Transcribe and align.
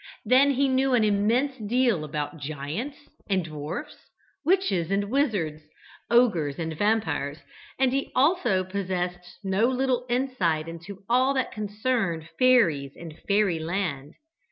Then 0.25 0.49
he 0.55 0.67
knew 0.67 0.95
an 0.95 1.03
immense 1.03 1.57
deal 1.57 2.03
about 2.03 2.39
giants 2.39 2.97
and 3.29 3.45
dwarfs, 3.45 3.97
witches 4.43 4.89
and 4.89 5.11
wizards, 5.11 5.61
ogres 6.09 6.57
and 6.57 6.75
vampires, 6.75 7.37
and 7.77 7.93
he 7.93 8.11
also 8.15 8.63
possessed 8.63 9.37
no 9.43 9.67
little 9.67 10.07
insight 10.09 10.67
into 10.67 11.03
all 11.07 11.35
that 11.35 11.51
concerned 11.51 12.27
fairies 12.39 12.93
and 12.95 13.13
fairy 13.27 13.59
land. 13.59 14.15